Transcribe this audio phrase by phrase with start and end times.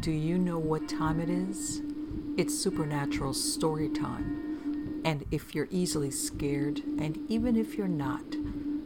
[0.00, 1.82] Do you know what time it is?
[2.38, 5.02] It's supernatural story time.
[5.04, 8.24] And if you're easily scared, and even if you're not,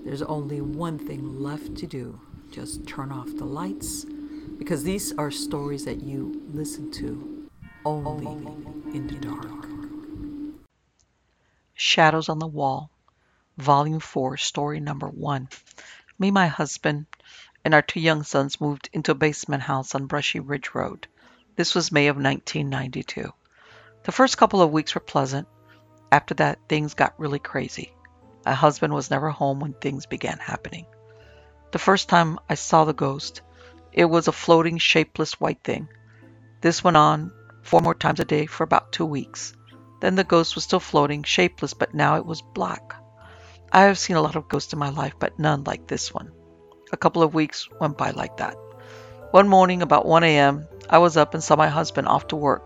[0.05, 4.05] there's only one thing left to do just turn off the lights,
[4.59, 7.49] because these are stories that you listen to
[7.85, 8.27] only
[8.95, 9.67] in the dark.
[11.75, 12.91] Shadows on the Wall,
[13.59, 15.49] Volume 4, Story Number 1.
[16.19, 17.07] Me, my husband,
[17.67, 21.09] and our two young sons moved into a basement house on Brushy Ridge Road.
[21.57, 23.33] This was May of 1992.
[24.05, 25.49] The first couple of weeks were pleasant.
[26.13, 27.93] After that, things got really crazy.
[28.45, 30.87] My husband was never home when things began happening.
[31.73, 33.41] The first time I saw the ghost,
[33.93, 35.89] it was a floating, shapeless white thing.
[36.61, 37.33] This went on
[37.65, 39.57] four more times a day for about two weeks.
[40.01, 42.95] Then the ghost was still floating, shapeless, but now it was black.
[43.73, 46.31] I have seen a lot of ghosts in my life, but none like this one.
[46.93, 48.57] A couple of weeks went by like that.
[49.33, 52.63] One morning, about 1 a.m., I was up and saw my husband off to work.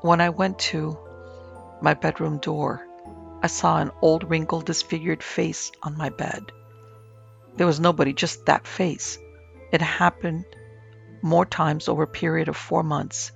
[0.00, 0.98] When I went to
[1.82, 2.86] my bedroom door,
[3.42, 6.50] I saw an old, wrinkled, disfigured face on my bed.
[7.56, 9.18] There was nobody, just that face.
[9.70, 10.46] It happened
[11.20, 13.32] more times over a period of four months.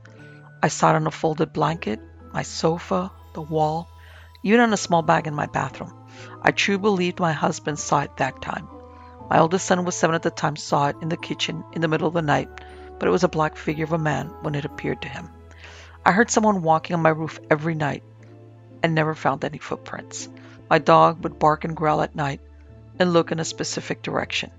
[0.63, 2.01] I saw it on a folded blanket,
[2.33, 3.91] my sofa, the wall,
[4.43, 5.93] even on a small bag in my bathroom.
[6.41, 8.67] I truly believed my husband saw it that time.
[9.31, 11.89] My oldest son was seven at the time, saw it in the kitchen in the
[11.89, 12.49] middle of the night,
[12.99, 15.31] but it was a black figure of a man when it appeared to him.
[16.05, 18.03] I heard someone walking on my roof every night
[18.83, 20.29] and never found any footprints.
[20.69, 22.41] My dog would bark and growl at night
[22.99, 24.51] and look in a specific direction.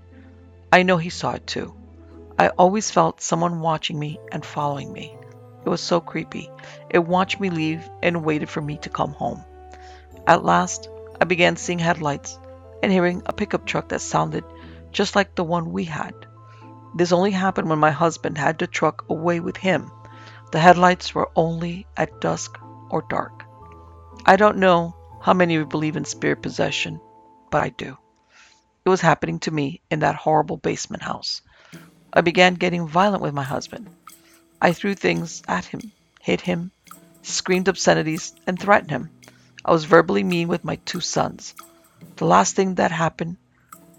[0.72, 1.74] I know he saw it too.
[2.38, 5.16] I always felt someone watching me and following me.
[5.64, 6.50] It was so creepy.
[6.90, 9.42] It watched me leave and waited for me to come home.
[10.26, 10.88] At last,
[11.20, 12.38] I began seeing headlights
[12.82, 14.44] and hearing a pickup truck that sounded
[14.96, 16.14] just like the one we had.
[16.94, 19.90] This only happened when my husband had the truck away with him.
[20.52, 22.58] The headlights were only at dusk
[22.88, 23.44] or dark.
[24.24, 26.98] I don't know how many of you believe in spirit possession,
[27.50, 27.98] but I do.
[28.86, 31.42] It was happening to me in that horrible basement house.
[32.10, 33.90] I began getting violent with my husband.
[34.62, 35.92] I threw things at him,
[36.22, 36.70] hit him,
[37.20, 39.10] screamed obscenities, and threatened him.
[39.62, 41.54] I was verbally mean with my two sons.
[42.16, 43.36] The last thing that happened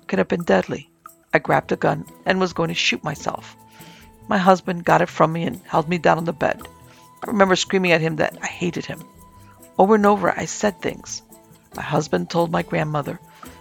[0.08, 0.90] could have been deadly.
[1.34, 3.56] I grabbed a gun and was going to shoot myself.
[4.28, 6.62] My husband got it from me and held me down on the bed.
[7.24, 9.04] I remember screaming at him that I hated him.
[9.78, 11.22] Over and over, I said things.
[11.76, 13.20] My husband told my grandmother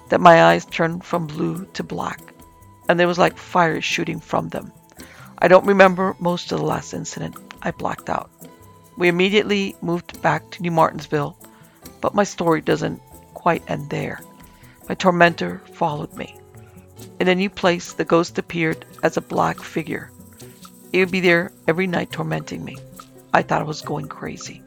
[0.09, 2.21] that my eyes turned from blue to black,
[2.89, 4.73] and there was like fire shooting from them.
[5.39, 7.37] I don't remember most of the last incident.
[7.61, 8.31] I blacked out.
[8.97, 11.37] We immediately moved back to New Martinsville,
[12.01, 13.03] but my story doesn't
[13.34, 14.21] quite end there.
[14.89, 16.37] My tormentor followed me.
[17.19, 20.11] In a new place, the ghost appeared as a black figure.
[20.93, 22.77] It would be there every night tormenting me.
[23.35, 24.63] I thought I was going crazy.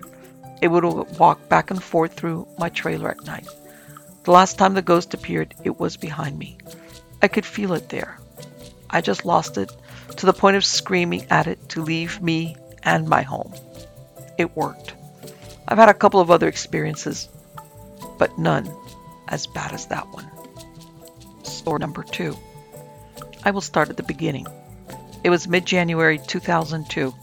[0.62, 0.84] It would
[1.18, 3.47] walk back and forth through my trailer at night.
[4.25, 6.58] The last time the ghost appeared, it was behind me.
[7.22, 8.19] I could feel it there.
[8.90, 9.72] I just lost it
[10.18, 13.53] to the point of screaming at it to leave me and my home.
[14.38, 14.94] It worked.
[15.68, 17.29] I've had a couple of other experiences,
[18.18, 18.69] but none
[19.29, 20.29] as bad as that one.
[21.44, 22.35] Story number two.
[23.45, 24.45] I will start at the beginning.
[25.23, 27.13] It was mid January 2002,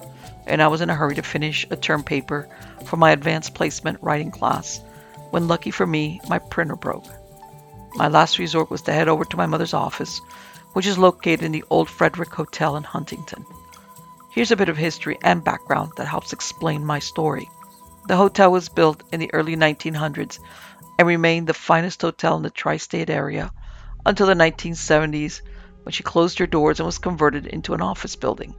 [0.46, 2.48] and I was in a hurry to finish a term paper
[2.86, 4.80] for my advanced placement writing class
[5.30, 7.04] when, lucky for me, my printer broke.
[7.94, 10.20] My last resort was to head over to my mother's office,
[10.72, 13.44] which is located in the Old Frederick Hotel in Huntington.
[14.30, 17.48] Here's a bit of history and background that helps explain my story.
[18.06, 20.38] The hotel was built in the early 1900s
[20.98, 23.52] and remained the finest hotel in the tri state area
[24.04, 25.42] until the 1970s
[25.82, 28.54] when she closed her doors and was converted into an office building.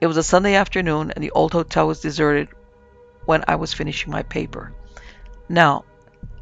[0.00, 2.48] It was a Sunday afternoon and the old hotel was deserted
[3.24, 4.72] when I was finishing my paper.
[5.48, 5.84] Now,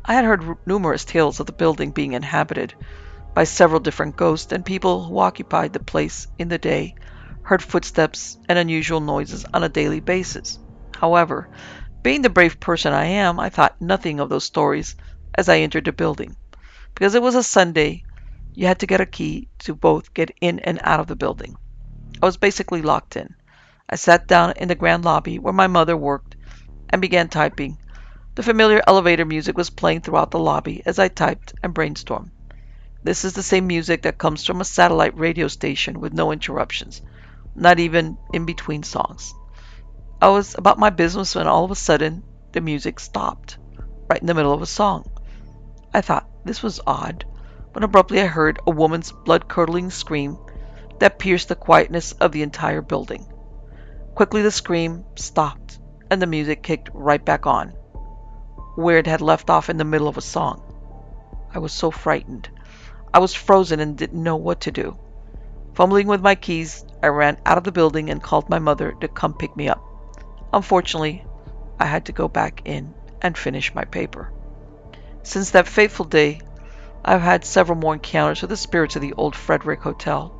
[0.04, 2.74] I had heard numerous tales of the building being inhabited
[3.34, 6.94] by several different ghosts, and people who occupied the place in the day
[7.42, 10.58] heard footsteps and unusual noises on a daily basis.
[10.94, 11.48] However,
[12.02, 14.94] being the brave person I am, I thought nothing of those stories
[15.34, 16.36] as I entered the building.
[16.94, 18.04] Because it was a Sunday,
[18.54, 21.56] you had to get a key to both get in and out of the building.
[22.22, 23.34] I was basically locked in.
[23.88, 26.36] I sat down in the grand lobby where my mother worked
[26.90, 27.78] and began typing.
[28.34, 32.30] The familiar elevator music was playing throughout the lobby as I typed and brainstormed.
[33.02, 37.02] This is the same music that comes from a satellite radio station with no interruptions,
[37.54, 39.34] not even in between songs.
[40.20, 43.58] I was about my business when all of a sudden the music stopped,
[44.08, 45.04] right in the middle of a song.
[45.94, 47.24] I thought this was odd,
[47.72, 50.36] when abruptly I heard a woman's blood curdling scream
[50.98, 53.24] that pierced the quietness of the entire building.
[54.16, 55.78] Quickly, the scream stopped
[56.10, 57.68] and the music kicked right back on,
[58.74, 60.62] where it had left off in the middle of a song.
[61.54, 62.48] I was so frightened.
[63.12, 64.96] I was frozen and didn't know what to do.
[65.74, 69.06] Fumbling with my keys, I ran out of the building and called my mother to
[69.06, 69.80] come pick me up.
[70.52, 71.24] Unfortunately,
[71.78, 74.32] I had to go back in and finish my paper.
[75.26, 76.42] Since that fateful day,
[77.02, 80.34] I've had several more encounters with the spirits of the old Frederick Hotel.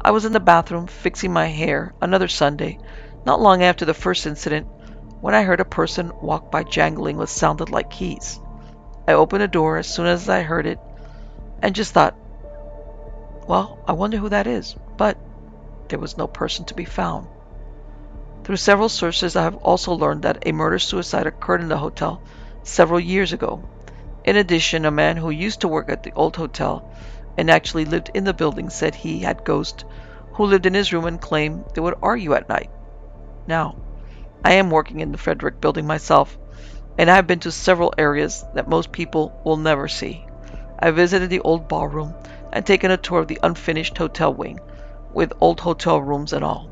[0.00, 2.78] I was in the bathroom fixing my hair another Sunday,
[3.26, 4.66] not long after the first incident,
[5.20, 8.40] when I heard a person walk by jangling what sounded like keys.
[9.06, 10.78] I opened the door as soon as I heard it
[11.62, 12.16] and just thought,
[13.46, 14.74] well, I wonder who that is.
[14.96, 15.18] But
[15.88, 17.28] there was no person to be found.
[18.44, 22.22] Through several sources, I have also learned that a murder suicide occurred in the hotel
[22.62, 23.62] several years ago.
[24.24, 26.90] In addition, a man who used to work at the old hotel
[27.36, 29.84] and actually lived in the building said he had ghosts
[30.32, 32.70] who lived in his room and claimed they would argue at night.
[33.46, 33.76] Now,
[34.42, 36.38] I am working in the Frederick building myself,
[36.96, 40.24] and I have been to several areas that most people will never see.
[40.78, 42.14] I visited the old ballroom
[42.50, 44.58] and taken a tour of the unfinished hotel wing,
[45.12, 46.70] with old hotel rooms and all.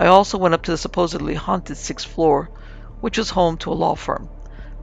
[0.00, 2.48] I also went up to the supposedly haunted sixth floor,
[3.00, 4.30] which was home to a law firm.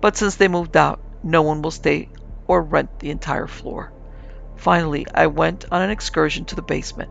[0.01, 2.07] But since they moved out, no one will stay
[2.47, 3.91] or rent the entire floor.
[4.55, 7.09] Finally, I went on an excursion to the basement,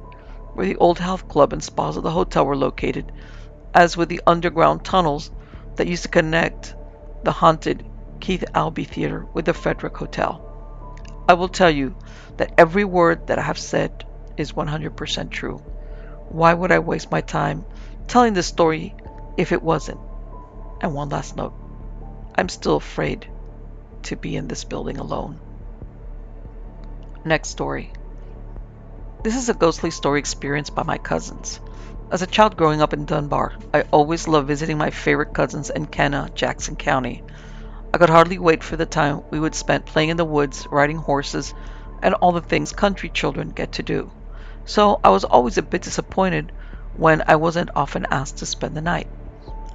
[0.55, 3.13] where the old health club and spas of the hotel were located,
[3.75, 5.31] as with the underground tunnels
[5.77, 6.75] that used to connect
[7.25, 7.85] the haunted
[8.21, 10.41] Keith Albee Theater with the Frederick Hotel.
[11.29, 11.95] I will tell you
[12.39, 14.07] that every word that I have said
[14.37, 15.59] is 100% true.
[16.29, 17.67] Why would I waste my time
[18.07, 18.95] telling this story
[19.37, 20.01] if it wasn't.
[20.81, 21.55] And one last note
[22.37, 23.29] I'm still afraid
[24.05, 25.41] to be in this building alone.
[27.25, 27.93] Next story.
[29.23, 31.61] This is a ghostly story experienced by my cousins.
[32.11, 35.87] As a child growing up in Dunbar, I always loved visiting my favorite cousins in
[35.87, 37.23] Kenna, Jackson County.
[37.95, 40.99] I could hardly wait for the time we would spend playing in the woods, riding
[40.99, 41.55] horses,
[42.03, 44.11] and all the things country children get to do.
[44.67, 46.53] So I was always a bit disappointed
[46.97, 49.09] when I wasn't often asked to spend the night.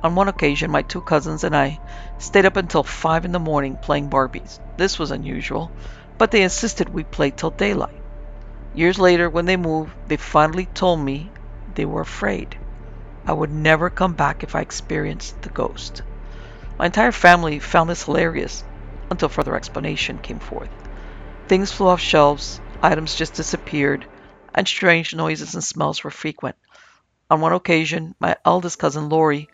[0.02, 1.80] On one occasion, my two cousins and I
[2.20, 4.60] stayed up until 5 in the morning playing Barbies.
[4.78, 5.72] This was unusual,
[6.18, 8.02] but they insisted we play till daylight.
[8.74, 11.30] Years later, when they moved, they finally told me
[11.76, 12.58] they were afraid.
[13.26, 16.02] I would never come back if I experienced the ghost.
[16.78, 18.64] My entire family found this hilarious
[19.12, 20.70] until further explanation came forth.
[21.50, 24.06] Things flew off shelves, items just disappeared,
[24.56, 26.56] and strange noises and smells were frequent.
[27.30, 29.50] On one occasion, my eldest cousin Lori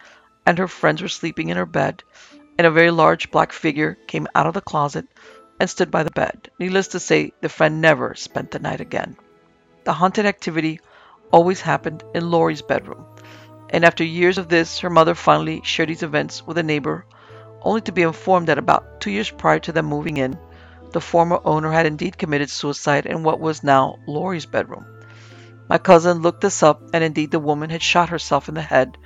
[0.46, 2.04] and her friends were sleeping in her bed,
[2.58, 5.08] and a very large black figure came out of the closet
[5.60, 6.50] and stood by the bed.
[6.60, 9.18] Needless to say, the friend never spent the night again.
[9.84, 10.80] The haunted activity
[11.32, 13.06] always happened in Lori's bedroom,
[13.70, 17.06] and after years of this, her mother finally shared these events with a neighbor,
[17.62, 20.38] only to be informed that about two years prior to them moving in,
[20.92, 24.86] the former owner had indeed committed suicide in what was now Lori's bedroom.
[25.68, 28.98] My cousin looked this up, and indeed the woman had shot herself in the head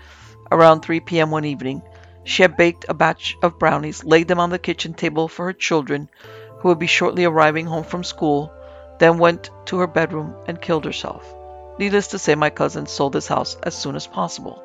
[0.51, 1.31] around 3 p.m.
[1.31, 1.81] one evening.
[2.23, 5.53] She had baked a batch of brownies, laid them on the kitchen table for her
[5.53, 6.09] children,
[6.59, 8.51] who would be shortly arriving home from school,
[8.99, 11.33] then went to her bedroom and killed herself.
[11.79, 14.61] Needless to say, my cousin sold this house as soon as possible.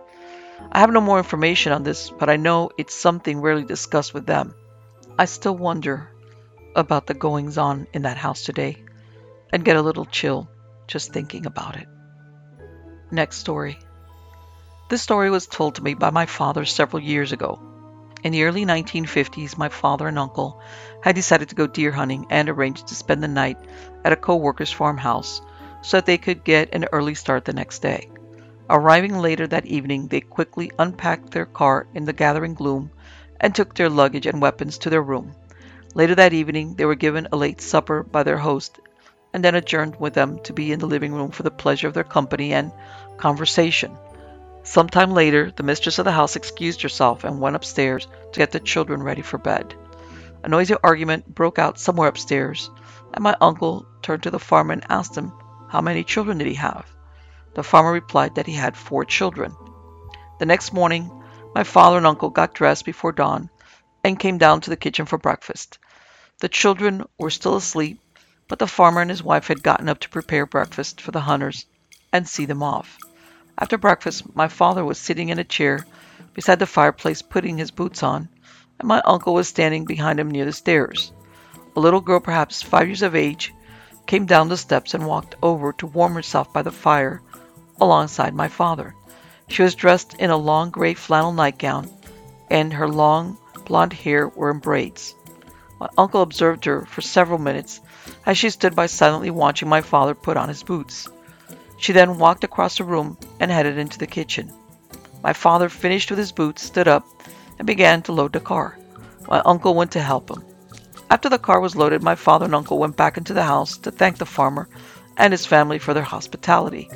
[0.73, 4.27] I have no more information on this, but I know it's something rarely discussed with
[4.27, 4.55] them.
[5.19, 6.11] I still wonder
[6.75, 8.83] about the goings on in that house today
[9.53, 10.49] and get a little chill
[10.89, 11.87] just thinking about it.
[13.11, 13.79] Next story.
[14.95, 17.59] This story was told to me by my father several years ago.
[18.23, 20.61] In the early 1950s, my father and uncle
[21.03, 23.59] had decided to go deer hunting and arranged to spend the night
[24.05, 25.43] at a co worker's farmhouse
[25.83, 28.09] so that they could get an early start the next day.
[28.71, 32.93] Arriving later that evening, they quickly unpacked their car in the gathering gloom
[33.41, 35.35] and took their luggage and weapons to their room.
[35.97, 38.79] Later that evening, they were given a late supper by their host
[39.33, 41.95] and then adjourned with them to be in the living room for the pleasure of
[41.95, 42.71] their company and
[43.17, 43.91] conversation.
[44.67, 48.51] Some time later, the mistress of the house excused herself and went upstairs to get
[48.51, 49.75] the children ready for bed.
[50.43, 52.71] A noisy argument broke out somewhere upstairs,
[53.13, 55.35] and my uncle turned to the farmer and asked him
[55.69, 56.87] how many children did he have.
[57.53, 59.55] The farmer replied that he had four children.
[60.39, 61.11] The next morning,
[61.55, 63.51] my father and uncle got dressed before dawn
[64.03, 65.79] and came down to the kitchen for breakfast.
[66.41, 68.01] The children were still asleep,
[68.49, 71.67] but the farmer and his wife had gotten up to prepare breakfast for the hunters
[72.15, 72.97] and see them off.
[73.57, 75.87] After breakfast, my father was sitting in a chair
[76.35, 78.29] beside the fireplace putting his boots on,
[78.81, 81.13] and my uncle was standing behind him near the stairs.
[81.77, 83.55] A little girl, perhaps five years of age,
[84.07, 87.23] came down the steps and walked over to warm herself by the fire
[87.81, 88.95] alongside my father.
[89.49, 91.89] She was dressed in a long gray flannel nightgown,
[92.51, 95.15] and her long blonde hair were in braids.
[95.79, 97.81] My uncle observed her for several minutes
[98.27, 101.09] as she stood by silently watching my father put on his boots.
[101.77, 104.53] She then walked across the room and headed into the kitchen.
[105.23, 107.07] My father finished with his boots, stood up,
[107.59, 108.79] and began to load the car.
[109.29, 110.45] My uncle went to help him.
[111.11, 113.91] After the car was loaded, my father and uncle went back into the house to
[113.91, 114.69] thank the farmer
[115.17, 116.91] and his family for their hospitality.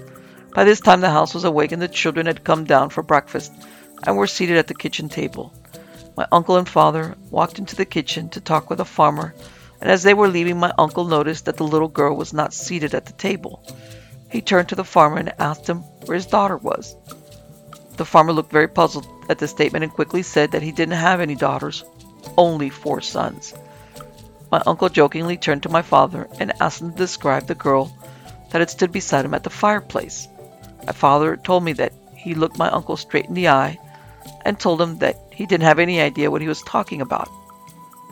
[0.55, 3.53] By this time, the house was awake and the children had come down for breakfast
[4.05, 5.53] and were seated at the kitchen table.
[6.17, 9.35] My uncle and father walked into the kitchen to talk with the farmer,
[9.81, 12.95] and as they were leaving, my uncle noticed that the little girl was not seated
[12.95, 13.65] at the table.
[14.31, 16.97] He turned to the farmer and asked him where his daughter was.
[17.97, 21.21] The farmer looked very puzzled at the statement and quickly said that he didn't have
[21.21, 21.85] any daughters,
[22.37, 23.55] only four sons.
[24.51, 27.93] My uncle jokingly turned to my father and asked him to describe the girl
[28.51, 30.29] that had stood beside him at the fireplace.
[30.87, 33.79] My father told me that he looked my uncle straight in the eye
[34.45, 37.29] and told him that he didn't have any idea what he was talking about.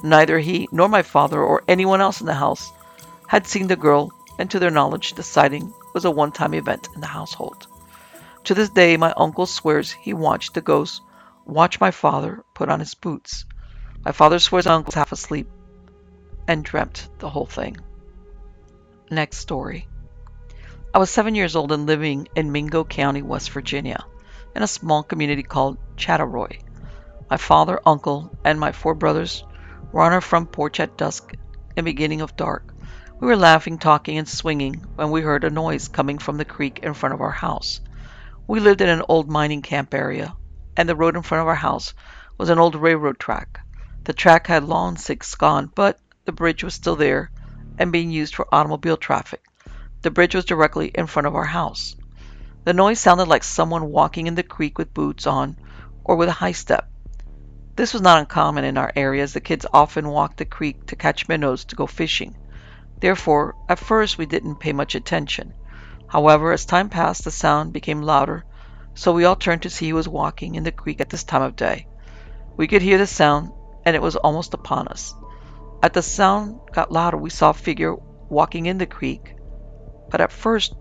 [0.02, 2.70] Neither he nor my father or anyone else in the house
[3.28, 6.90] had seen the girl, and to their knowledge, the sighting was a one time event
[6.94, 7.66] in the household.
[8.44, 11.00] To this day, my uncle swears he watched the ghost
[11.46, 13.46] watch my father put on his boots.
[14.04, 15.48] My father swears my uncle was half asleep
[16.46, 17.78] and dreamt the whole thing.
[19.10, 19.88] Next story.
[20.92, 24.04] I was seven years old and living in Mingo County, West Virginia,
[24.54, 26.60] in a small community called Chattaroy.
[27.30, 29.44] My father, uncle, and my four brothers
[29.92, 31.32] were on our front porch at dusk
[31.74, 32.74] and beginning of dark.
[33.18, 36.80] We were laughing, talking, and swinging when we heard a noise coming from the creek
[36.82, 37.80] in front of our house.
[38.46, 40.37] We lived in an old mining camp area,
[40.76, 41.94] and the road in front of our house
[42.37, 43.61] was an old railroad track.
[44.04, 47.30] The track had long since gone, but the bridge was still there
[47.78, 49.42] and being used for automobile traffic.
[50.02, 51.96] The bridge was directly in front of our house.
[52.64, 55.56] The noise sounded like someone walking in the creek with boots on
[56.04, 56.90] or with a high step.
[57.76, 60.96] This was not uncommon in our area as the kids often walked the creek to
[60.96, 62.37] catch minnows to go fishing.
[63.00, 65.52] Therefore, at first we didn't pay much attention.
[66.08, 68.44] However, as time passed, the sound became louder,
[68.94, 71.42] so we all turned to see who was walking in the creek at this time
[71.42, 71.86] of day.
[72.56, 73.50] We could hear the sound,
[73.84, 75.14] and it was almost upon us.
[75.82, 77.94] As the sound got louder, we saw a figure
[78.28, 79.34] walking in the creek,
[80.10, 80.74] but at first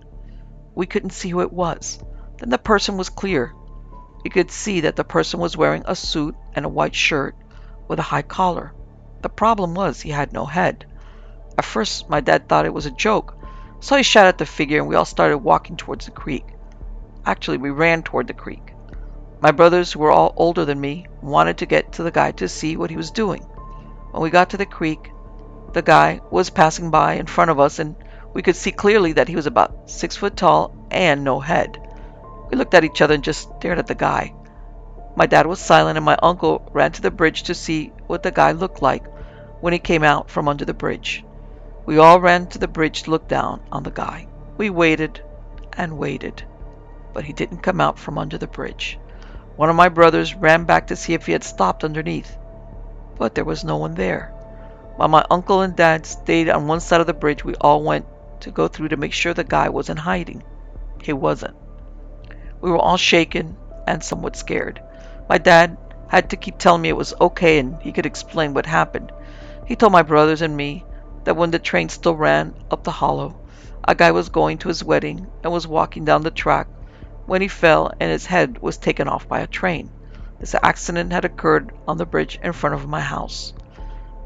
[0.74, 2.00] we couldn't see who it was.
[2.39, 3.53] Then the person was clear.
[4.24, 7.36] We could see that the person was wearing a suit and a white shirt
[7.88, 8.74] with a high collar.
[9.22, 10.86] The problem was he had no head.
[11.57, 13.38] At first, my dad thought it was a joke,
[13.79, 16.45] so he shot at the figure and we all started walking towards the creek.
[17.25, 18.74] Actually, we ran toward the creek.
[19.41, 22.50] My brothers, who were all older than me, wanted to get to the guy to
[22.50, 23.41] see what he was doing.
[24.12, 25.12] When we got to the creek,
[25.74, 27.95] the guy was passing by in front of us, and
[28.33, 31.77] we could see clearly that he was about six foot tall and no head.
[32.50, 34.33] We looked at each other and just stared at the guy.
[35.15, 38.31] My dad was silent, and my uncle ran to the bridge to see what the
[38.31, 39.05] guy looked like
[39.62, 41.24] when he came out from under the bridge.
[41.86, 44.27] We all ran to the bridge to look down on the guy.
[44.58, 45.22] We waited
[45.74, 46.44] and waited,
[47.13, 49.00] but he didn't come out from under the bridge.
[49.56, 52.38] One of my brothers ran back to see if he had stopped underneath
[53.18, 54.32] but there was no one there.
[54.96, 58.06] While my uncle and dad stayed on one side of the bridge, we all went
[58.42, 60.44] to go through to make sure the guy wasn't hiding.
[61.01, 61.56] He wasn't.
[62.62, 64.82] We were all shaken and somewhat scared.
[65.30, 65.77] My dad
[66.08, 69.12] had to keep telling me it was okay and he could explain what happened.
[69.65, 70.86] He told my brothers and me
[71.25, 73.36] that when the train still ran up the hollow,
[73.88, 76.67] a guy was going to his wedding and was walking down the track
[77.25, 79.89] when he fell and his head was taken off by a train.
[80.39, 83.53] This accident had occurred on the bridge in front of my house.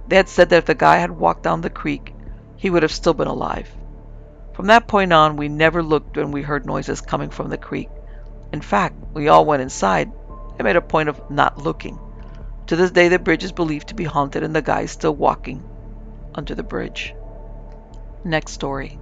[0.08, 2.13] They had said that if the guy had walked down the creek,
[2.58, 3.70] he would have still been alive.
[4.53, 7.89] From that point on, we never looked when we heard noises coming from the creek.
[8.51, 10.12] In fact, we all went inside
[10.58, 11.98] and made a point of not looking.
[12.68, 15.15] To this day, the bridge is believed to be haunted and the guy is still
[15.15, 15.63] walking
[16.39, 17.13] under the bridge.
[18.24, 18.98] Next story.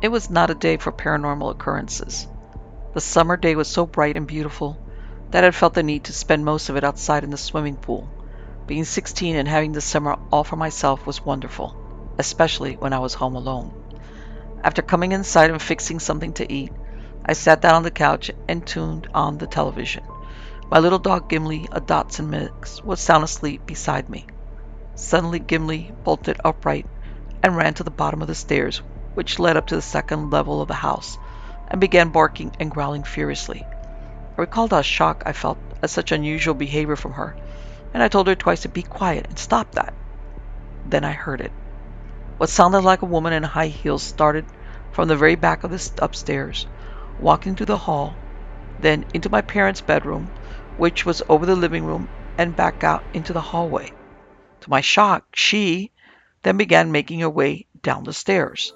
[0.00, 2.26] It was not a day for paranormal occurrences.
[2.94, 4.78] The summer day was so bright and beautiful
[5.32, 8.08] that I felt the need to spend most of it outside in the swimming pool.
[8.66, 11.76] Being 16 and having the summer all for myself was wonderful,
[12.16, 13.70] especially when I was home alone.
[14.64, 16.72] After coming inside and fixing something to eat,
[17.26, 20.04] I sat down on the couch and tuned on the television.
[20.70, 24.26] My little dog Gimli, a Dachshund mix, was sound asleep beside me.
[24.98, 26.88] Suddenly Gimli bolted upright
[27.42, 28.80] and ran to the bottom of the stairs,
[29.12, 31.18] which led up to the second level of the house,
[31.68, 33.68] and began barking and growling furiously.
[34.38, 37.36] I recalled how shocked I felt at such unusual behavior from her,
[37.92, 39.92] and I told her twice to be quiet and stop that.
[40.82, 41.52] Then I heard it.
[42.38, 44.46] What sounded like a woman in high heels started
[44.90, 46.66] from the very back of the upstairs,
[47.18, 48.18] walking through the hall,
[48.78, 50.32] then into my parents' bedroom,
[50.76, 53.92] which was over the living room, and back out into the hallway.
[54.66, 55.92] To my shock, she
[56.42, 58.72] then began making her way down the stairs.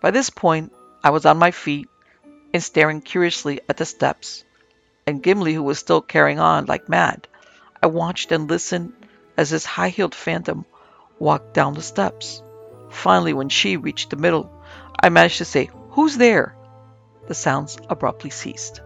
[0.00, 0.72] By this point,
[1.02, 1.88] I was on my feet
[2.54, 4.44] and staring curiously at the steps,
[5.08, 7.26] and Gimli, who was still carrying on like mad.
[7.82, 8.92] I watched and listened
[9.36, 10.64] as this high heeled phantom
[11.18, 12.40] walked down the steps.
[12.88, 14.48] Finally, when she reached the middle,
[15.02, 16.54] I managed to say, Who's there?
[17.26, 18.82] The sounds abruptly ceased.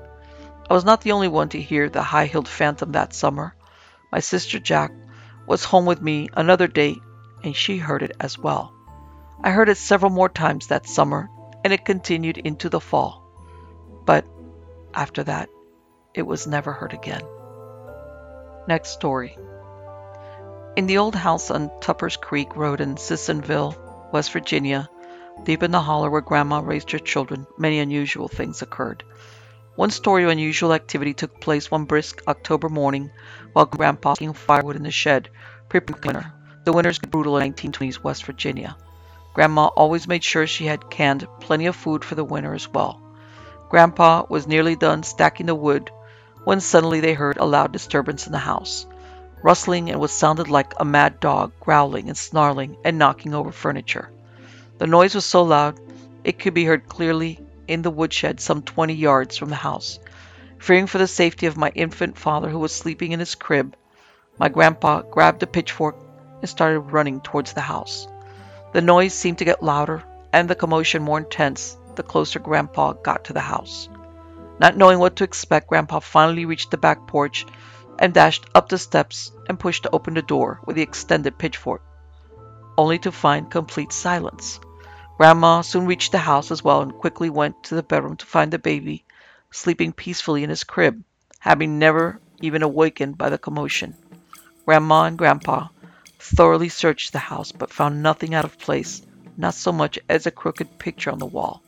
[0.70, 3.54] I was not the only one to hear the high heeled phantom that summer.
[4.10, 4.92] My sister Jack
[5.52, 6.96] was home with me another day,
[7.44, 8.72] and she heard it as well.
[9.44, 11.28] I heard it several more times that summer,
[11.62, 13.22] and it continued into the fall.
[14.06, 14.24] But
[14.94, 15.50] after that,
[16.14, 17.20] it was never heard again.
[18.66, 19.36] Next story.
[20.74, 23.76] In the old house on Tuppers Creek Road in Sissonville,
[24.10, 24.88] West Virginia,
[25.44, 29.04] deep in the holler where Grandma raised her children, many unusual things occurred.
[29.74, 33.10] One story of unusual activity took place one brisk October morning
[33.54, 35.30] while Grandpa was making firewood in the shed,
[35.70, 36.32] preparing winter.
[36.64, 38.76] The winters were brutal in 1920s West Virginia.
[39.32, 43.00] Grandma always made sure she had canned plenty of food for the winter as well.
[43.70, 45.90] Grandpa was nearly done stacking the wood
[46.44, 48.84] when suddenly they heard a loud disturbance in the house,
[49.42, 54.10] rustling and what sounded like a mad dog growling and snarling and knocking over furniture.
[54.76, 55.80] The noise was so loud
[56.24, 59.98] it could be heard clearly in the woodshed some 20 yards from the house.
[60.58, 63.76] Fearing for the safety of my infant father who was sleeping in his crib,
[64.38, 65.96] my grandpa grabbed a pitchfork
[66.40, 68.06] and started running towards the house.
[68.72, 70.02] The noise seemed to get louder
[70.32, 73.88] and the commotion more intense the closer grandpa got to the house.
[74.58, 77.46] Not knowing what to expect, Grandpa finally reached the back porch
[77.98, 81.82] and dashed up the steps and pushed open the door with the extended pitchfork,
[82.78, 84.60] only to find complete silence.
[85.22, 88.52] Grandma soon reached the house as well and quickly went to the bedroom to find
[88.52, 89.04] the baby
[89.52, 91.00] sleeping peacefully in his crib,
[91.38, 93.94] having never even awakened by the commotion.
[94.66, 95.68] Grandma and Grandpa
[96.18, 99.00] thoroughly searched the house but found nothing out of place,
[99.36, 101.62] not so much as a crooked picture on the wall.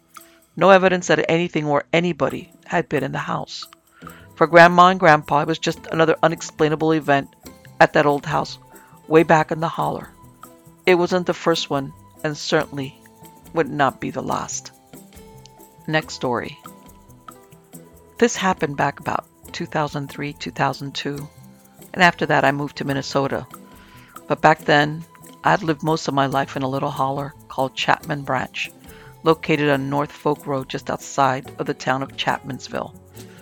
[0.57, 3.69] No evidence that anything or anybody had been in the house.
[4.35, 7.29] For Grandma and Grandpa, it was just another unexplainable event
[7.79, 8.59] at that old house
[9.07, 10.09] way back in the holler.
[10.87, 11.93] It wasn't the first one,
[12.25, 12.99] and certainly
[13.55, 14.73] would not be the last.
[15.87, 16.59] Next story.
[18.19, 21.29] This happened back about 2003 2002,
[21.93, 23.47] and after that I moved to Minnesota.
[24.27, 25.05] But back then,
[25.43, 28.71] I'd lived most of my life in a little holler called Chapman Branch
[29.25, 32.95] located on North Folk Road just outside of the town of Chapmansville.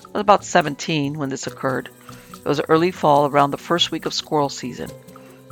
[0.07, 1.91] I was about 17 when this occurred.
[2.35, 4.91] It was early fall around the first week of squirrel season.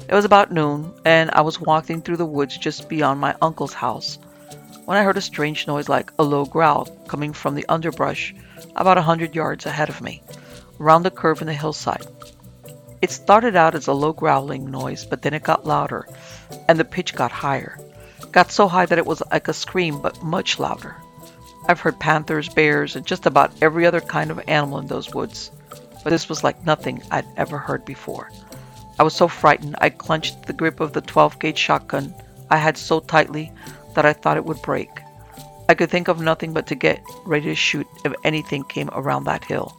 [0.08, 3.74] It was about noon, and I was walking through the woods just beyond my uncle's
[3.74, 4.18] house
[4.90, 8.34] when I heard a strange noise like a low growl coming from the underbrush
[8.74, 10.20] about a hundred yards ahead of me,
[10.80, 12.08] around the curve in the hillside.
[13.00, 16.08] It started out as a low growling noise, but then it got louder,
[16.68, 17.78] and the pitch got higher
[18.32, 20.96] got so high that it was like a scream, but much louder.
[21.68, 25.52] I've heard panthers, bears, and just about every other kind of animal in those woods,
[26.02, 28.32] but this was like nothing I'd ever heard before.
[28.98, 32.12] I was so frightened I clenched the grip of the 12 gauge shotgun
[32.50, 33.52] I had so tightly
[33.94, 34.90] that I thought it would break.
[35.68, 39.24] I could think of nothing but to get ready to shoot if anything came around
[39.24, 39.76] that hill.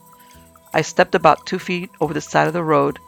[0.74, 2.98] I stepped about two feet over the side of the road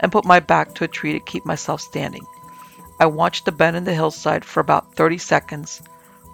[0.00, 2.26] and put my back to a tree to keep myself standing.
[2.98, 5.82] I watched the bend in the hillside for about 30 seconds.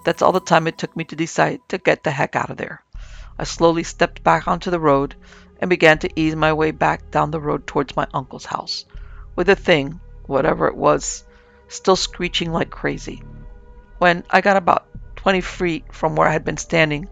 [0.04, 2.56] That's all the time it took me to decide to get the heck out of
[2.56, 2.82] there.
[3.38, 5.14] I slowly stepped back onto the road
[5.60, 8.84] and began to ease my way back down the road towards my uncle's house,
[9.36, 11.24] with the thing, whatever it was,
[11.68, 13.22] still screeching like crazy.
[13.98, 17.08] When I got about 20 feet from where I had been standing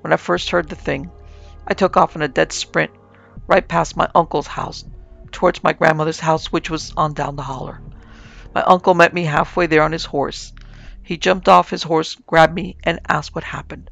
[0.00, 1.10] when I first heard the thing,
[1.66, 2.90] I took off in a dead sprint
[3.46, 4.84] right past my uncle's house
[5.32, 7.82] towards my grandmother's house, which was on down the holler.
[8.54, 10.54] My uncle met me halfway there on his horse.
[11.02, 13.90] He jumped off his horse, grabbed me, and asked what happened.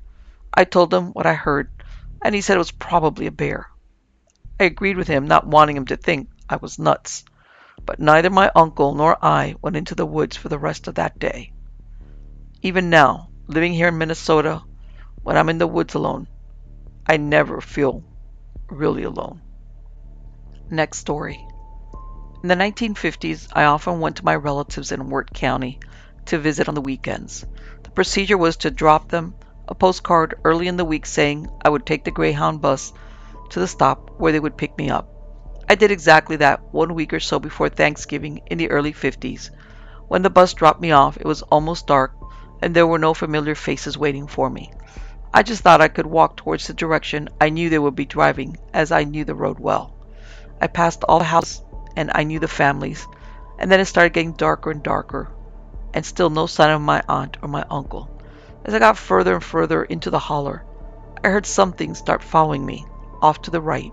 [0.55, 1.71] I told him what I heard,
[2.25, 3.69] and he said it was probably a bear.
[4.59, 7.25] I agreed with him, not wanting him to think I was nuts.
[7.85, 11.19] But neither my uncle nor I went into the woods for the rest of that
[11.19, 11.53] day.
[12.61, 14.63] Even now, living here in Minnesota,
[15.23, 16.27] when I'm in the woods alone,
[17.07, 18.03] I never feel
[18.69, 19.43] really alone.
[20.69, 21.39] Next story.
[22.43, 25.79] In the 1950s, I often went to my relatives in Wirt County
[26.27, 27.47] to visit on the weekends.
[27.85, 29.35] The procedure was to drop them
[29.69, 32.93] a postcard early in the week saying I would take the Greyhound bus
[33.51, 35.09] to the stop where they would pick me up.
[35.69, 39.51] I did exactly that one week or so before Thanksgiving in the early 50s.
[40.09, 42.18] When the bus dropped me off, it was almost dark
[42.61, 44.73] and there were no familiar faces waiting for me.
[45.33, 48.57] I just thought I could walk towards the direction I knew they would be driving,
[48.73, 49.95] as I knew the road well.
[50.61, 51.63] I passed all the houses,
[51.97, 53.07] and I knew the families,
[53.59, 55.31] and then it started getting darker and darker,
[55.93, 58.09] and still no sign of my aunt or my uncle.
[58.65, 60.65] As I got further and further into the holler,
[61.23, 62.87] I heard something start following me,
[63.21, 63.93] off to the right.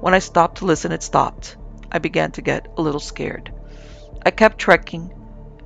[0.00, 1.56] When I stopped to listen, it stopped.
[1.90, 3.52] I began to get a little scared.
[4.24, 5.12] I kept trekking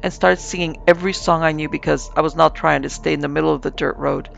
[0.03, 3.21] and started singing every song I knew because I was not trying to stay in
[3.21, 4.29] the middle of the dirt road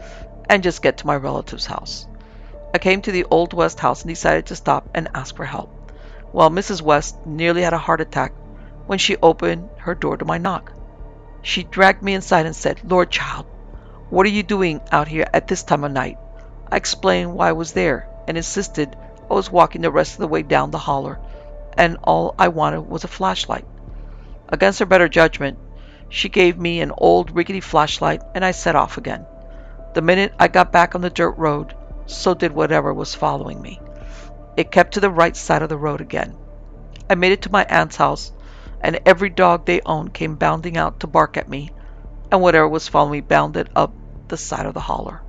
[0.49, 2.07] and just get to my relative's house.
[2.75, 5.93] I came to the Old West house and decided to stop and ask for help.
[6.33, 6.83] Well, Mrs.
[6.83, 8.33] West nearly had a heart attack
[8.87, 10.73] when she opened her door to my knock.
[11.41, 13.47] She dragged me inside and said, Lord child,
[14.11, 16.19] what are you doing out here at this time of night?
[16.71, 18.97] I explained why I was there and insisted
[19.31, 21.19] I was walking the rest of the way down the holler
[21.77, 23.65] and all I wanted was a flashlight.
[24.49, 25.59] Against her better judgment,
[26.09, 29.27] she gave me an old rickety flashlight and I set off again.
[29.95, 31.75] The minute I got back on the dirt road,
[32.07, 33.81] so did whatever was following me.
[34.57, 36.37] It kept to the right side of the road again.
[37.09, 38.33] I made it to my aunt's house,
[38.81, 41.71] and every dog they owned came bounding out to bark at me,
[42.31, 43.93] and whatever was following me bounded up
[44.29, 45.23] the side of the holler.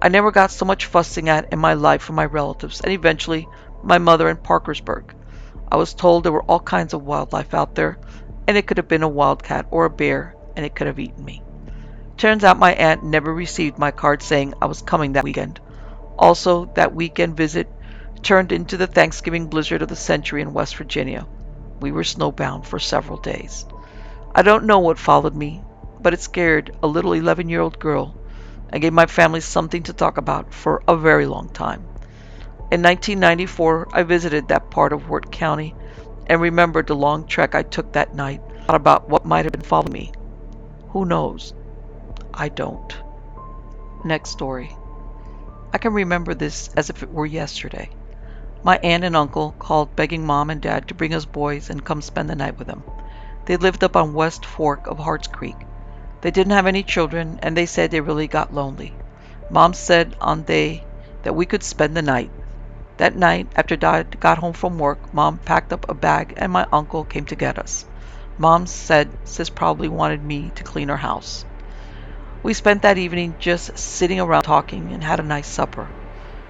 [0.00, 3.48] I never got so much fussing at in my life from my relatives, and eventually
[3.82, 5.14] my mother in Parkersburg.
[5.70, 7.98] I was told there were all kinds of wildlife out there,
[8.46, 11.24] and it could have been a wildcat or a bear, and it could have eaten
[11.24, 11.42] me.
[12.16, 15.60] Turns out my aunt never received my card saying I was coming that weekend.
[16.18, 17.68] Also, that weekend visit
[18.22, 21.26] turned into the Thanksgiving blizzard of the century in West Virginia.
[21.80, 23.66] We were snowbound for several days.
[24.34, 25.62] I don't know what followed me,
[26.00, 28.16] but it scared a little 11 year old girl
[28.70, 31.80] and gave my family something to talk about for a very long time.
[32.70, 35.74] In 1994, I visited that part of Wirt County
[36.26, 39.62] and remembered the long trek I took that night, thought about what might have been
[39.62, 40.12] following me.
[40.88, 41.52] Who knows?
[42.32, 42.96] I don't.
[44.04, 44.74] Next story.
[45.72, 47.90] I can remember this as if it were yesterday.
[48.62, 52.00] My aunt and uncle called begging mom and dad to bring us boys and come
[52.00, 52.82] spend the night with them.
[53.46, 55.56] They lived up on West Fork of Harts Creek.
[56.22, 58.94] They didn't have any children and they said they really got lonely.
[59.50, 60.84] Mom said on day
[61.24, 62.30] that we could spend the night.
[62.96, 66.66] That night, after Dad got home from work, Mom packed up a bag and my
[66.72, 67.84] uncle came to get us.
[68.38, 71.44] Mom said Sis probably wanted me to clean her house.
[72.42, 75.88] We spent that evening just sitting around talking and had a nice supper.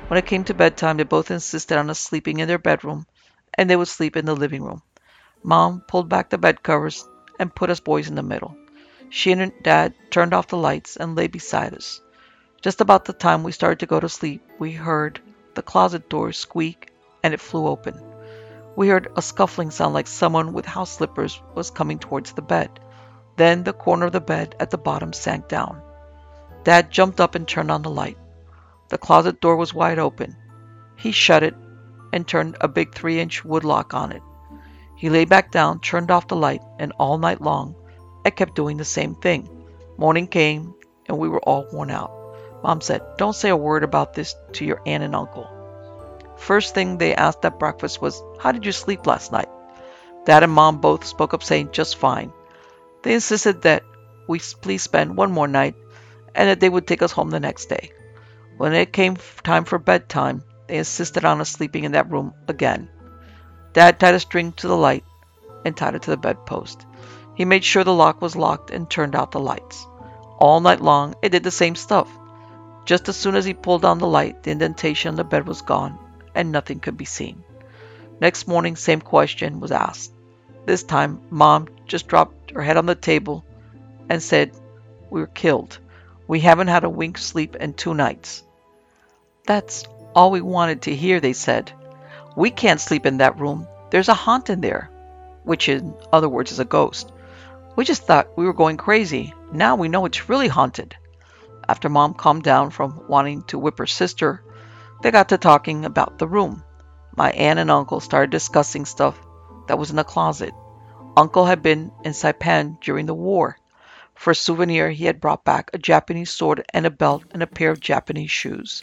[0.09, 3.07] When it came to bedtime, they both insisted on us sleeping in their bedroom,
[3.55, 4.83] and they would sleep in the living room.
[5.43, 7.07] Mom pulled back the bed covers
[7.39, 8.57] and put us boys in the middle.
[9.09, 12.01] She and Dad turned off the lights and lay beside us.
[12.61, 15.21] Just about the time we started to go to sleep, we heard
[15.55, 18.01] the closet door squeak and it flew open.
[18.77, 22.81] We heard a scuffling sound like someone with house slippers was coming towards the bed.
[23.37, 25.81] Then the corner of the bed at the bottom sank down.
[26.65, 28.19] Dad jumped up and turned on the light.
[28.89, 30.37] The closet door was wide open.
[30.97, 31.55] He shut it
[32.13, 34.23] and turned a big three inch wood lock on it.
[34.97, 37.75] He lay back down, turned off the light, and all night long
[38.25, 39.49] I kept doing the same thing.
[39.99, 40.75] Morning came,
[41.07, 42.24] and we were all worn out.
[42.65, 45.47] Mom said, Don't say a word about this to your aunt and uncle.
[46.39, 49.51] First thing they asked at breakfast was, How did you sleep last night?
[50.25, 52.33] Dad and Mom both spoke up saying, Just fine.
[53.03, 53.83] They insisted that
[54.27, 55.75] we please spend one more night
[56.35, 57.93] and that they would take us home the next day.
[58.57, 62.89] When it came time for bedtime, they insisted on us sleeping in that room again.
[63.75, 65.05] Dad tied a string to the light
[65.67, 66.87] and tied it to the bedpost.
[67.35, 69.87] He made sure the lock was locked and turned out the lights.
[70.39, 72.09] All night long, it did the same stuff.
[72.85, 75.63] Just as soon as he pulled down the light, the indentation on the bed was
[75.63, 75.99] gone
[76.35, 77.43] and nothing could be seen.
[78.21, 80.13] Next morning, same question was asked.
[80.67, 83.45] This time, Mom just dropped her head on the table
[84.09, 84.53] and said,
[85.11, 85.79] We're killed.
[86.27, 88.43] We haven't had a wink sleep in two nights.
[89.47, 91.73] That's all we wanted to hear, they said.
[92.37, 93.67] We can't sleep in that room.
[93.91, 94.91] There's a haunt in there,
[95.45, 97.13] which in other words is a ghost.
[97.77, 99.35] We just thought we were going crazy.
[99.53, 100.97] Now we know it's really haunted.
[101.69, 104.43] After mom calmed down from wanting to whip her sister,
[105.03, 106.63] they got to talking about the room.
[107.17, 109.19] My aunt and uncle started discussing stuff
[109.67, 110.53] that was in the closet.
[111.17, 113.59] Uncle had been in Saipan during the war.
[114.15, 117.47] For a souvenir, he had brought back a Japanese sword and a belt and a
[117.47, 118.83] pair of Japanese shoes.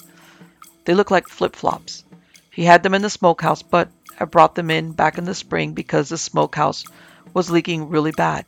[0.85, 2.03] They looked like flip flops.
[2.51, 5.73] He had them in the smokehouse, but had brought them in back in the spring
[5.73, 6.85] because the smokehouse
[7.33, 8.45] was leaking really bad.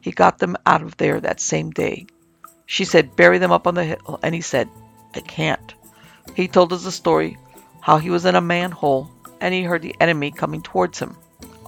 [0.00, 2.06] He got them out of there that same day.
[2.66, 4.68] She said, Bury them up on the hill, and he said,
[5.14, 5.74] I can't.
[6.34, 7.38] He told us the story
[7.80, 11.16] how he was in a manhole and he heard the enemy coming towards him.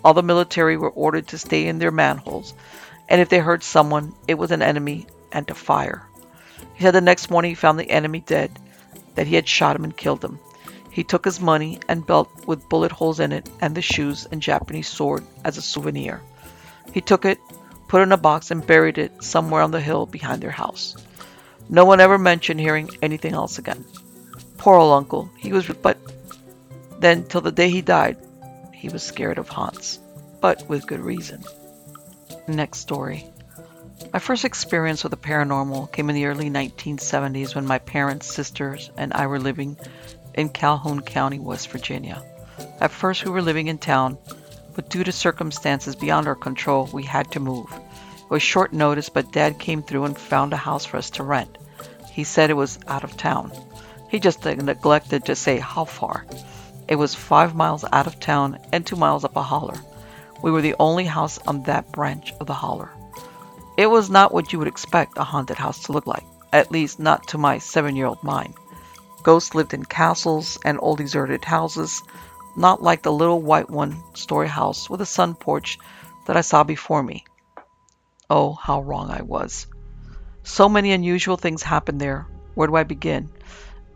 [0.04, 2.54] All the military were ordered to stay in their manholes,
[3.08, 6.06] and if they heard someone, it was an enemy, and to fire.
[6.74, 8.58] He said the next morning he found the enemy dead,
[9.14, 10.38] that he had shot him and killed him.
[10.90, 14.42] He took his money and belt with bullet holes in it and the shoes and
[14.42, 16.22] Japanese sword as a souvenir.
[16.92, 17.38] He took it,
[17.88, 20.96] put in a box, and buried it somewhere on the hill behind their house.
[21.68, 23.84] No one ever mentioned hearing anything else again.
[24.56, 25.30] Poor old uncle.
[25.38, 25.98] He was, but
[26.98, 28.16] then till the day he died,
[28.72, 29.98] he was scared of haunts,
[30.40, 31.42] but with good reason.
[32.46, 33.26] Next story.
[34.12, 38.90] My first experience with the paranormal came in the early 1970s when my parents, sisters,
[38.96, 39.76] and I were living
[40.34, 42.22] in Calhoun County, West Virginia.
[42.80, 44.16] At first, we were living in town,
[44.78, 47.66] but due to circumstances beyond our control, we had to move.
[48.16, 51.24] It was short notice, but Dad came through and found a house for us to
[51.24, 51.58] rent.
[52.12, 53.50] He said it was out of town.
[54.08, 56.26] He just neglected to say how far.
[56.86, 59.80] It was five miles out of town and two miles up a holler.
[60.44, 62.92] We were the only house on that branch of the holler.
[63.76, 67.00] It was not what you would expect a haunted house to look like, at least
[67.00, 68.54] not to my seven year old mind.
[69.24, 72.00] Ghosts lived in castles and old deserted houses,
[72.58, 75.78] not like the little white one story house with a sun porch
[76.26, 77.24] that I saw before me.
[78.28, 79.66] Oh, how wrong I was.
[80.42, 82.26] So many unusual things happened there.
[82.54, 83.30] Where do I begin?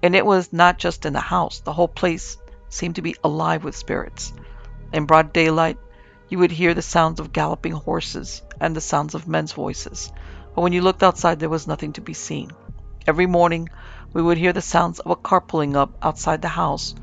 [0.02, 3.64] And it was not just in the house, the whole place seemed to be alive
[3.64, 4.32] with spirits.
[4.92, 5.78] In broad daylight,
[6.28, 10.10] you would hear the sounds of galloping horses and the sounds of men's voices,
[10.54, 12.52] but when you looked outside, there was nothing to be seen.
[13.06, 13.68] Every morning,
[14.12, 16.94] we would hear the sounds of a car pulling up outside the house.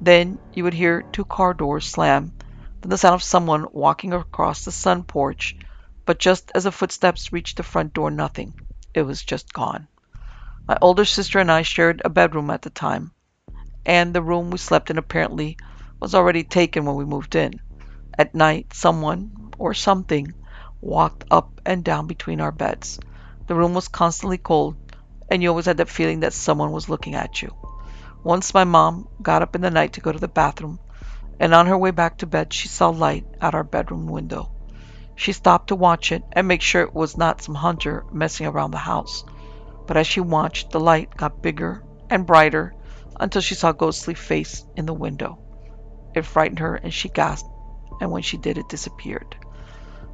[0.00, 2.32] Then you would hear two car doors slam,
[2.80, 5.56] then the sound of someone walking across the sun porch.
[6.06, 8.54] But just as the footsteps reached the front door, nothing.
[8.94, 9.88] It was just gone.
[10.66, 13.12] My older sister and I shared a bedroom at the time,
[13.84, 15.56] and the room we slept in apparently
[16.00, 17.60] was already taken when we moved in.
[18.16, 20.32] At night, someone or something
[20.80, 23.00] walked up and down between our beds.
[23.46, 24.76] The room was constantly cold,
[25.30, 27.54] and you always had that feeling that someone was looking at you.
[28.24, 30.78] Once my mom got up in the night to go to the bathroom,
[31.38, 34.50] and on her way back to bed, she saw light at our bedroom window.
[35.14, 38.72] She stopped to watch it and make sure it was not some hunter messing around
[38.72, 39.24] the house.
[39.86, 42.74] But as she watched, the light got bigger and brighter
[43.18, 45.38] until she saw a ghostly face in the window.
[46.14, 47.48] It frightened her and she gasped,
[48.00, 49.36] and when she did, it disappeared.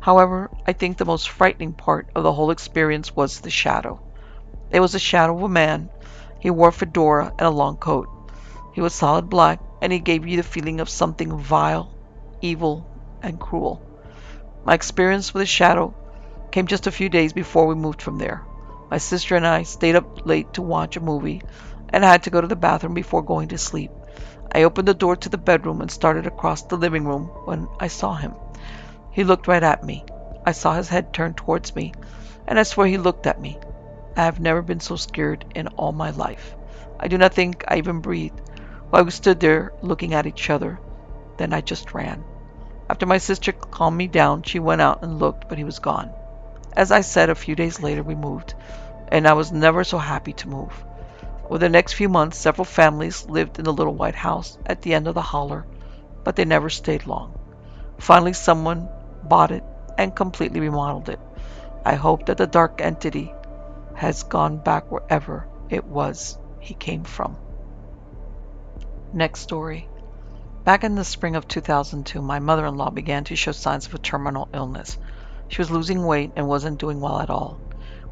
[0.01, 4.01] However, I think the most frightening part of the whole experience was the shadow.
[4.71, 5.91] It was the shadow of a man.
[6.45, 8.07] He wore a fedora and a long coat.
[8.75, 11.91] He was solid black, and he gave you the feeling of something vile,
[12.43, 12.87] evil,
[13.23, 13.81] and cruel.
[14.63, 15.95] My experience with the shadow
[16.53, 18.43] came just a few days before we moved from there.
[18.91, 21.41] My sister and I stayed up late to watch a movie
[21.89, 23.91] and I had to go to the bathroom before going to sleep.
[24.55, 27.87] I opened the door to the bedroom and started across the living room when I
[27.87, 28.35] saw him.
[29.13, 30.05] He looked right at me.
[30.45, 31.95] I saw his head turn towards me,
[32.47, 33.59] and I swear he looked at me.
[34.17, 36.55] I have never been so scared in all my life.
[37.01, 38.41] I do not think I even breathed
[38.91, 40.79] while we stood there looking at each other.
[41.37, 42.23] Then I just ran.
[42.89, 46.13] After my sister calmed me down, she went out and looked, but he was gone.
[46.77, 48.55] As I said, a few days later we moved,
[49.09, 50.85] and I was never so happy to move.
[51.47, 54.95] Over the next few months, several families lived in the little white house at the
[54.95, 55.67] end of the holler,
[56.23, 57.35] but they never stayed long.
[57.99, 58.89] Finally, someone
[59.25, 59.65] bought it
[59.99, 61.21] and completely remodeled it.
[61.85, 63.35] I hope that the dark entity
[63.95, 67.37] has gone back wherever it was he came from.
[69.13, 69.89] Next story.
[70.65, 73.95] Back in the spring of 2002, my mother in law began to show signs of
[73.95, 74.97] a terminal illness.
[75.49, 77.61] She was losing weight and wasn't doing well at all.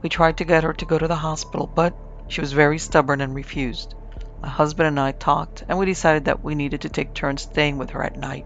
[0.03, 1.95] We tried to get her to go to the hospital, but
[2.29, 3.95] she was very stubborn and refused.
[4.43, 7.79] My husband and I talked, and we decided that we needed to take turns staying
[7.79, 8.45] with her at night.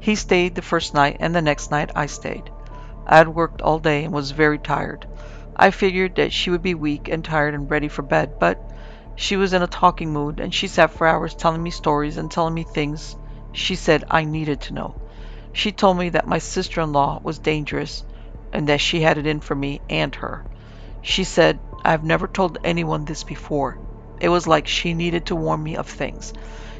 [0.00, 2.50] He stayed the first night, and the next night I stayed.
[3.06, 5.06] I had worked all day and was very tired.
[5.56, 8.58] I figured that she would be weak and tired and ready for bed, but
[9.14, 12.30] she was in a talking mood and she sat for hours telling me stories and
[12.30, 13.16] telling me things
[13.52, 14.96] she said I needed to know.
[15.52, 18.04] She told me that my sister in law was dangerous
[18.52, 20.44] and that she had it in for me and her.
[21.00, 23.78] She said, I have never told anyone this before.
[24.20, 26.32] It was like she needed to warn me of things.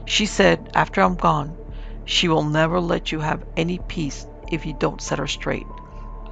[0.04, 1.58] She said, after I'm gone,
[2.04, 5.66] she will never let you have any peace if you don't set her straight.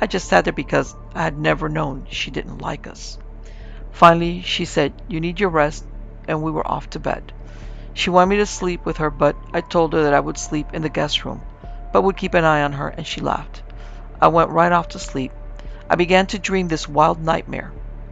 [0.02, 3.18] I just sat there because I had never known she didn't like us.
[3.92, 5.84] Finally, she said, You need your rest,
[6.26, 7.32] and we were off to bed.
[7.94, 10.66] She wanted me to sleep with her, but I told her that I would sleep
[10.72, 11.40] in the guest room,
[11.92, 13.62] but would keep an eye on her, and she laughed.
[14.20, 15.30] I went right off to sleep.
[15.88, 17.70] I began to dream this wild nightmare.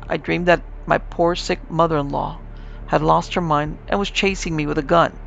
[0.08, 2.38] I dreamed that my poor sick mother in law
[2.86, 5.18] had lost her mind and was chasing me with a gun.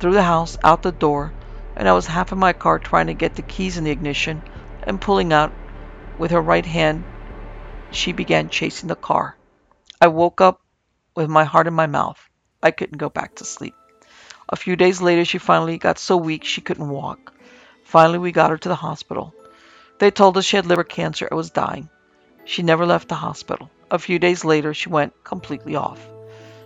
[0.00, 1.32] Through the house, out the door,
[1.74, 4.42] and I was half in my car trying to get the keys in the ignition
[4.82, 5.50] and pulling out
[6.18, 7.04] with her right hand,
[7.90, 9.36] she began chasing the car.
[10.00, 10.60] I woke up
[11.16, 12.18] with my heart in my mouth.
[12.62, 13.74] I couldn't go back to sleep.
[14.48, 17.32] A few days later, she finally got so weak she couldn't walk.
[17.84, 19.34] Finally, we got her to the hospital.
[19.98, 21.88] They told us she had liver cancer and was dying.
[22.44, 23.70] She never left the hospital.
[23.90, 26.06] A few days later, she went completely off.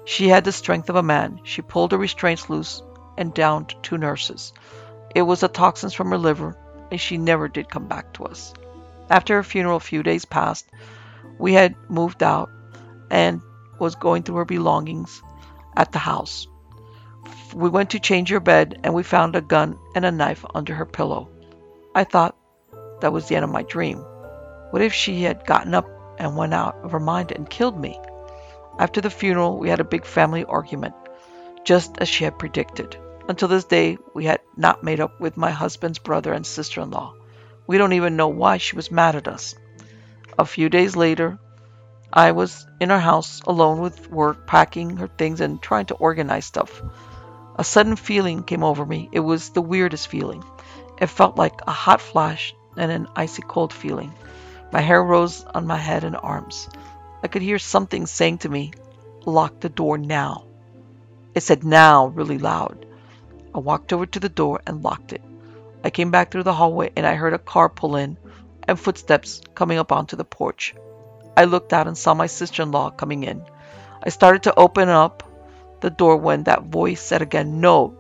[0.05, 1.41] She had the strength of a man.
[1.45, 2.83] She pulled her restraints loose
[3.17, 4.53] and downed two nurses.
[5.15, 6.57] It was the toxins from her liver,
[6.91, 8.55] and she never did come back to us.
[9.11, 10.69] After her funeral, a few days passed.
[11.39, 12.51] We had moved out
[13.11, 13.41] and
[13.79, 15.23] was going through her belongings
[15.77, 16.47] at the house.
[17.55, 20.75] We went to change her bed and we found a gun and a knife under
[20.75, 21.29] her pillow.
[21.95, 22.37] I thought
[23.01, 23.99] that was the end of my dream.
[24.71, 27.99] What if she had gotten up and went out of her mind and killed me?
[28.79, 30.95] After the funeral, we had a big family argument,
[31.65, 32.97] just as she had predicted.
[33.29, 36.91] Until this day, we had not made up with my husband's brother and sister in
[36.91, 37.15] law.
[37.69, 39.55] We don't even know why she was mad at us.
[40.39, 41.39] A few days later,
[42.11, 46.47] I was in her house alone with work, packing her things and trying to organize
[46.47, 46.81] stuff.
[47.57, 49.11] A sudden feeling came over me.
[49.13, 50.43] It was the weirdest feeling.
[50.99, 54.15] It felt like a hot flash and an icy cold feeling.
[54.73, 56.71] My hair rose on my head and arms.
[57.23, 58.73] I could hear something saying to me,
[59.27, 60.45] Lock the door now.
[61.35, 62.87] It said now really loud.
[63.55, 65.21] I walked over to the door and locked it.
[65.85, 68.19] I came back through the hallway and I heard a car pull in
[68.67, 70.75] and footsteps coming up onto the porch.
[71.37, 73.45] I looked out and saw my sister in law coming in.
[74.03, 75.23] I started to open up
[75.81, 77.95] the door when that voice said again, No,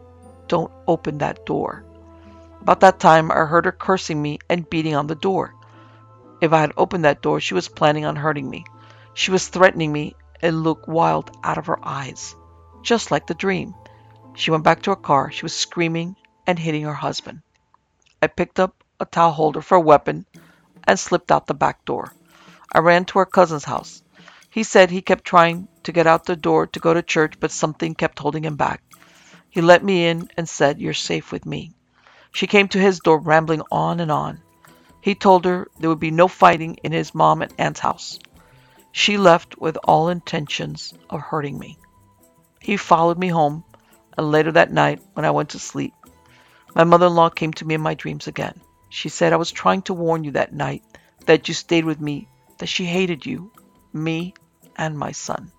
[0.48, 1.84] don't open that door.
[2.60, 5.54] About that time, I heard her cursing me and beating on the door.
[6.40, 8.64] If I had opened that door, she was planning on hurting me.
[9.14, 12.34] She was threatening me and looked wild out of her eyes,
[12.82, 13.74] just like the dream.
[14.34, 15.30] She went back to her car.
[15.30, 17.42] She was screaming and hitting her husband.
[18.20, 20.26] I picked up a towel holder for a weapon
[20.84, 22.12] and slipped out the back door.
[22.72, 24.02] I ran to our cousin's house.
[24.50, 27.52] He said he kept trying to get out the door to go to church, but
[27.52, 28.82] something kept holding him back.
[29.48, 31.72] He let me in and said, You're safe with me.
[32.32, 34.42] She came to his door, rambling on and on.
[35.00, 38.18] He told her there would be no fighting in his mom and aunt's house.
[38.90, 41.78] She left with all intentions of hurting me.
[42.60, 43.64] He followed me home,
[44.16, 45.94] and later that night, when I went to sleep,
[46.78, 48.60] my mother in law came to me in my dreams again.
[48.88, 50.84] She said, I was trying to warn you that night
[51.26, 53.50] that you stayed with me that she hated you,
[53.92, 54.32] me,
[54.76, 55.50] and my son.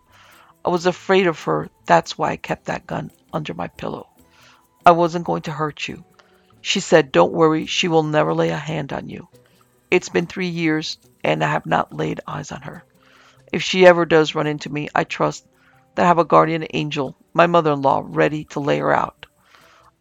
[0.64, 1.70] I was afraid of her.
[1.86, 4.08] That's why I kept that gun under my pillow.
[4.86, 6.06] I wasn't going to hurt you.
[6.62, 9.28] She said, Don't worry, she will never lay a hand on you.
[9.92, 12.86] It's been three years, and I have not laid eyes on her.
[13.52, 15.46] If she ever does run into me, I trust
[15.96, 19.19] that I have a guardian angel, my mother in law, ready to lay her out.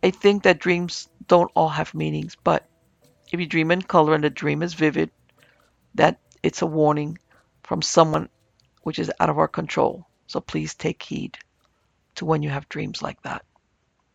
[0.02, 2.66] I think that dreams don't all have meanings, but
[3.32, 5.10] if you dream in color and the dream is vivid,
[5.94, 7.18] that it's a warning
[7.64, 8.28] from someone
[8.82, 10.06] which is out of our control.
[10.26, 11.36] So please take heed
[12.16, 13.44] to when you have dreams like that.